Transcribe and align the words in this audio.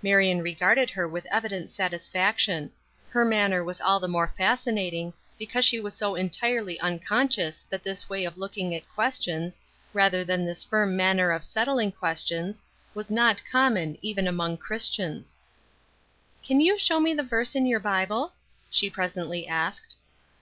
Marion 0.00 0.42
regarded 0.42 0.90
her 0.90 1.08
with 1.08 1.26
evident 1.26 1.72
satisfaction; 1.72 2.70
her 3.10 3.24
manner 3.24 3.64
was 3.64 3.80
all 3.80 3.98
the 3.98 4.06
more 4.06 4.32
fascinating, 4.38 5.12
because 5.36 5.64
she 5.64 5.80
was 5.80 5.92
so 5.92 6.14
entirely 6.14 6.78
unconscious 6.78 7.64
that 7.68 7.82
this 7.82 8.08
way 8.08 8.24
of 8.24 8.38
looking 8.38 8.72
at 8.76 8.88
questions, 8.94 9.58
rather 9.92 10.22
than 10.24 10.44
this 10.44 10.62
firm 10.62 10.96
manner 10.96 11.32
of 11.32 11.42
settling 11.42 11.90
questions, 11.90 12.62
was 12.94 13.10
not 13.10 13.42
common, 13.50 13.98
even 14.02 14.28
among 14.28 14.56
Christians. 14.56 15.36
"Can 16.44 16.60
you 16.60 16.78
show 16.78 17.00
me 17.00 17.12
the 17.12 17.24
verse 17.24 17.56
in 17.56 17.66
your 17.66 17.80
Bible?" 17.80 18.34
she 18.70 18.88
presently 18.88 19.48
asked. 19.48 19.96